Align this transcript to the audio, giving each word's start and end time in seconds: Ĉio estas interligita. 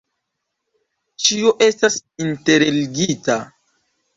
Ĉio 1.25 1.53
estas 1.67 1.99
interligita. 2.29 3.37